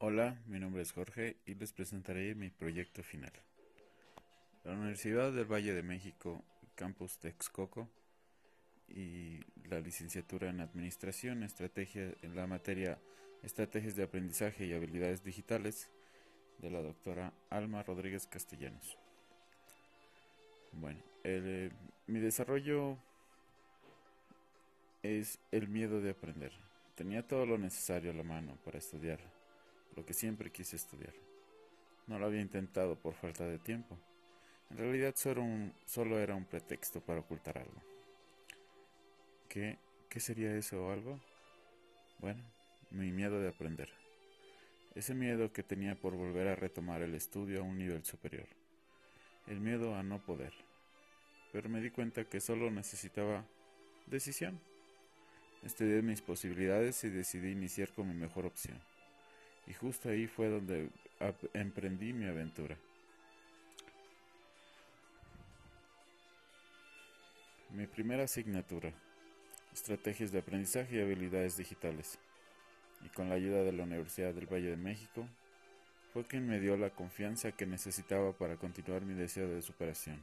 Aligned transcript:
Hola, 0.00 0.38
mi 0.46 0.60
nombre 0.60 0.82
es 0.82 0.92
Jorge 0.92 1.38
y 1.44 1.56
les 1.56 1.72
presentaré 1.72 2.36
mi 2.36 2.50
proyecto 2.50 3.02
final. 3.02 3.32
La 4.62 4.74
Universidad 4.74 5.32
del 5.32 5.44
Valle 5.44 5.74
de 5.74 5.82
México, 5.82 6.44
Campus 6.76 7.18
Texcoco 7.18 7.88
y 8.86 9.40
la 9.68 9.80
licenciatura 9.80 10.50
en 10.50 10.60
Administración, 10.60 11.42
Estrategia 11.42 12.14
en 12.22 12.36
la 12.36 12.46
materia 12.46 13.00
Estrategias 13.42 13.96
de 13.96 14.04
Aprendizaje 14.04 14.66
y 14.66 14.72
Habilidades 14.72 15.24
Digitales 15.24 15.90
de 16.58 16.70
la 16.70 16.80
doctora 16.80 17.32
Alma 17.50 17.82
Rodríguez 17.82 18.28
Castellanos. 18.28 18.96
Bueno, 20.74 21.02
eh, 21.24 21.72
mi 22.06 22.20
desarrollo 22.20 22.96
es 25.02 25.40
el 25.50 25.66
miedo 25.66 26.00
de 26.00 26.10
aprender. 26.10 26.52
Tenía 26.94 27.26
todo 27.26 27.46
lo 27.46 27.58
necesario 27.58 28.12
a 28.12 28.14
la 28.14 28.22
mano 28.22 28.56
para 28.64 28.78
estudiar, 28.78 29.18
lo 29.98 30.06
que 30.06 30.14
siempre 30.14 30.52
quise 30.52 30.76
estudiar. 30.76 31.12
No 32.06 32.20
lo 32.20 32.26
había 32.26 32.40
intentado 32.40 32.94
por 32.94 33.14
falta 33.14 33.44
de 33.44 33.58
tiempo. 33.58 33.98
En 34.70 34.78
realidad 34.78 35.12
solo, 35.16 35.42
un, 35.42 35.74
solo 35.86 36.20
era 36.20 36.36
un 36.36 36.44
pretexto 36.44 37.00
para 37.00 37.18
ocultar 37.18 37.58
algo. 37.58 37.82
¿Qué, 39.48 39.76
¿Qué 40.08 40.20
sería 40.20 40.54
eso 40.54 40.86
o 40.86 40.92
algo? 40.92 41.18
Bueno, 42.20 42.44
mi 42.92 43.10
miedo 43.10 43.40
de 43.40 43.48
aprender. 43.48 43.88
Ese 44.94 45.14
miedo 45.14 45.52
que 45.52 45.64
tenía 45.64 45.96
por 45.96 46.14
volver 46.14 46.46
a 46.46 46.54
retomar 46.54 47.02
el 47.02 47.16
estudio 47.16 47.60
a 47.60 47.64
un 47.64 47.76
nivel 47.76 48.04
superior. 48.04 48.46
El 49.48 49.58
miedo 49.58 49.96
a 49.96 50.04
no 50.04 50.24
poder. 50.24 50.52
Pero 51.50 51.68
me 51.68 51.80
di 51.80 51.90
cuenta 51.90 52.24
que 52.24 52.40
solo 52.40 52.70
necesitaba 52.70 53.44
decisión. 54.06 54.60
Estudié 55.64 56.02
mis 56.02 56.22
posibilidades 56.22 57.02
y 57.02 57.08
decidí 57.08 57.50
iniciar 57.50 57.92
con 57.92 58.06
mi 58.06 58.14
mejor 58.14 58.46
opción. 58.46 58.80
Y 59.68 59.74
justo 59.74 60.08
ahí 60.08 60.26
fue 60.26 60.48
donde 60.48 60.88
emprendí 61.52 62.14
mi 62.14 62.26
aventura. 62.26 62.76
Mi 67.70 67.86
primera 67.86 68.24
asignatura, 68.24 68.90
Estrategias 69.74 70.32
de 70.32 70.38
Aprendizaje 70.38 70.96
y 70.96 71.00
Habilidades 71.00 71.58
Digitales, 71.58 72.18
y 73.04 73.10
con 73.10 73.28
la 73.28 73.34
ayuda 73.34 73.62
de 73.62 73.72
la 73.72 73.82
Universidad 73.82 74.32
del 74.32 74.50
Valle 74.50 74.70
de 74.70 74.78
México, 74.78 75.28
fue 76.14 76.24
quien 76.24 76.48
me 76.48 76.60
dio 76.60 76.78
la 76.78 76.88
confianza 76.88 77.52
que 77.52 77.66
necesitaba 77.66 78.32
para 78.32 78.56
continuar 78.56 79.02
mi 79.02 79.12
deseo 79.12 79.48
de 79.48 79.60
superación. 79.60 80.18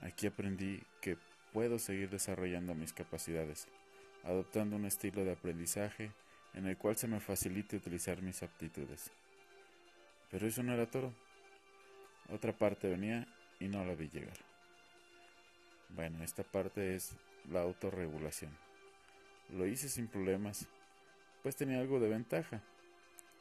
Aquí 0.00 0.26
aprendí 0.26 0.82
que 1.02 1.18
puedo 1.52 1.78
seguir 1.78 2.08
desarrollando 2.08 2.74
mis 2.74 2.94
capacidades, 2.94 3.68
adoptando 4.24 4.76
un 4.76 4.86
estilo 4.86 5.24
de 5.24 5.32
aprendizaje 5.32 6.10
en 6.54 6.66
el 6.66 6.76
cual 6.76 6.96
se 6.96 7.08
me 7.08 7.20
facilite 7.20 7.76
utilizar 7.76 8.20
mis 8.22 8.42
aptitudes. 8.42 9.10
Pero 10.30 10.46
eso 10.46 10.62
no 10.62 10.72
era 10.72 10.86
todo. 10.86 11.12
Otra 12.30 12.52
parte 12.56 12.88
venía 12.88 13.26
y 13.60 13.68
no 13.68 13.84
la 13.84 13.94
vi 13.94 14.08
llegar. 14.08 14.36
Bueno, 15.90 16.22
esta 16.24 16.42
parte 16.42 16.94
es 16.94 17.14
la 17.50 17.60
autorregulación. 17.60 18.56
Lo 19.50 19.66
hice 19.66 19.88
sin 19.88 20.08
problemas, 20.08 20.66
pues 21.42 21.56
tenía 21.56 21.80
algo 21.80 22.00
de 22.00 22.08
ventaja. 22.08 22.62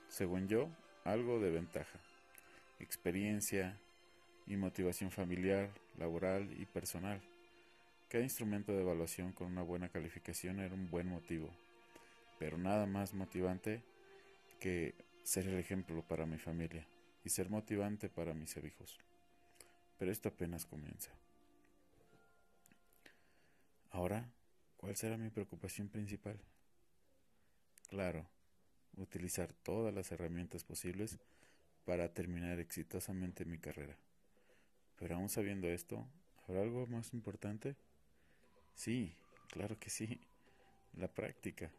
Según 0.10 0.48
yo, 0.48 0.70
algo 1.06 1.40
de 1.40 1.52
ventaja. 1.52 2.00
Experiencia 2.80 3.78
y 4.48 4.58
motivación 4.58 5.12
familiar, 5.12 5.70
laboral 5.98 6.52
y 6.60 6.66
personal. 6.66 7.22
Cada 8.10 8.24
instrumento 8.24 8.74
de 8.74 8.82
evaluación 8.82 9.32
con 9.32 9.48
una 9.48 9.62
buena 9.62 9.88
calificación 9.88 10.60
era 10.60 10.74
un 10.76 10.90
buen 10.90 11.08
motivo, 11.08 11.50
pero 12.42 12.58
nada 12.58 12.88
más 12.88 13.14
motivante 13.14 13.84
que 14.60 14.96
ser 15.24 15.48
el 15.48 15.60
ejemplo 15.60 16.02
para 16.02 16.26
mi 16.26 16.40
familia 16.40 16.88
y 17.24 17.30
ser 17.30 17.52
motivante 17.52 18.10
para 18.10 18.34
mis 18.34 18.58
hijos. 18.58 18.98
Pero 20.00 20.12
esto 20.12 20.30
apenas 20.30 20.66
comienza. 20.66 21.12
Ahora, 23.92 24.28
¿cuál 24.78 24.96
será 24.96 25.18
mi 25.18 25.30
preocupación 25.30 25.88
principal? 25.88 26.40
Claro, 27.90 28.26
utilizar 28.98 29.54
todas 29.62 29.94
las 29.94 30.12
herramientas 30.12 30.64
posibles 30.64 31.20
para 31.86 32.12
terminar 32.12 32.60
exitosamente 32.60 33.46
mi 33.46 33.60
carrera. 33.60 33.96
Pero 34.98 35.14
aún 35.14 35.30
sabiendo 35.30 35.68
esto, 35.68 36.08
¿habrá 36.48 36.64
algo 36.64 36.88
más 36.88 37.14
importante? 37.14 37.76
Sí, 38.74 39.14
claro 39.52 39.78
que 39.78 39.92
sí. 39.92 40.20
La 40.98 41.08
práctica. 41.08 41.70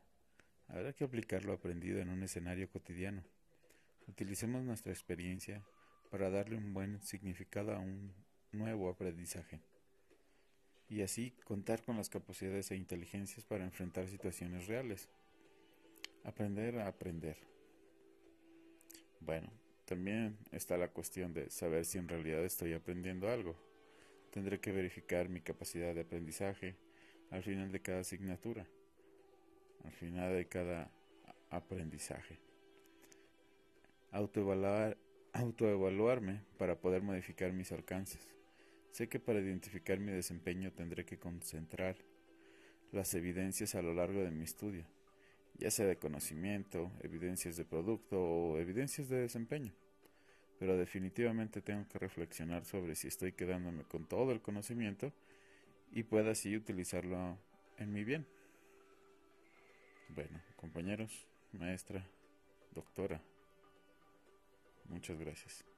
Habrá 0.72 0.94
que 0.94 1.04
aplicar 1.04 1.44
lo 1.44 1.52
aprendido 1.52 2.00
en 2.00 2.08
un 2.08 2.22
escenario 2.22 2.66
cotidiano. 2.70 3.22
Utilicemos 4.08 4.64
nuestra 4.64 4.90
experiencia 4.90 5.62
para 6.10 6.30
darle 6.30 6.56
un 6.56 6.72
buen 6.72 7.02
significado 7.02 7.72
a 7.74 7.78
un 7.78 8.14
nuevo 8.52 8.88
aprendizaje. 8.88 9.60
Y 10.88 11.02
así 11.02 11.34
contar 11.44 11.82
con 11.82 11.98
las 11.98 12.08
capacidades 12.08 12.70
e 12.70 12.76
inteligencias 12.76 13.44
para 13.44 13.64
enfrentar 13.64 14.08
situaciones 14.08 14.66
reales. 14.66 15.10
Aprender 16.24 16.78
a 16.78 16.86
aprender. 16.86 17.36
Bueno, 19.20 19.52
también 19.84 20.38
está 20.52 20.78
la 20.78 20.88
cuestión 20.88 21.34
de 21.34 21.50
saber 21.50 21.84
si 21.84 21.98
en 21.98 22.08
realidad 22.08 22.46
estoy 22.46 22.72
aprendiendo 22.72 23.28
algo. 23.28 23.56
Tendré 24.30 24.58
que 24.58 24.72
verificar 24.72 25.28
mi 25.28 25.42
capacidad 25.42 25.94
de 25.94 26.00
aprendizaje, 26.00 26.76
al 27.30 27.42
final 27.42 27.70
de 27.70 27.82
cada 27.82 28.00
asignatura, 28.00 28.66
al 29.84 29.92
final 29.92 30.32
de 30.34 30.46
cada 30.46 30.90
aprendizaje. 31.50 32.38
Autoevaluar, 34.10 34.96
autoevaluarme 35.32 36.42
para 36.58 36.80
poder 36.80 37.02
modificar 37.02 37.52
mis 37.52 37.72
alcances. 37.72 38.26
Sé 38.90 39.08
que 39.08 39.18
para 39.18 39.40
identificar 39.40 39.98
mi 39.98 40.12
desempeño 40.12 40.72
tendré 40.72 41.04
que 41.04 41.18
concentrar 41.18 41.96
las 42.92 43.14
evidencias 43.14 43.74
a 43.74 43.82
lo 43.82 43.94
largo 43.94 44.20
de 44.20 44.30
mi 44.30 44.44
estudio, 44.44 44.84
ya 45.58 45.70
sea 45.70 45.86
de 45.86 45.96
conocimiento, 45.96 46.92
evidencias 47.00 47.56
de 47.56 47.64
producto 47.64 48.20
o 48.20 48.58
evidencias 48.58 49.08
de 49.08 49.20
desempeño. 49.20 49.72
Pero 50.58 50.76
definitivamente 50.76 51.62
tengo 51.62 51.88
que 51.88 51.98
reflexionar 51.98 52.66
sobre 52.66 52.94
si 52.94 53.08
estoy 53.08 53.32
quedándome 53.32 53.84
con 53.84 54.04
todo 54.04 54.30
el 54.32 54.42
conocimiento 54.42 55.12
y 55.90 56.02
pueda 56.02 56.32
así 56.32 56.54
utilizarlo 56.54 57.38
en 57.78 57.92
mi 57.92 58.04
bien. 58.04 58.26
Bueno, 60.14 60.42
compañeros, 60.56 61.26
maestra, 61.52 62.06
doctora, 62.74 63.22
muchas 64.90 65.18
gracias. 65.18 65.71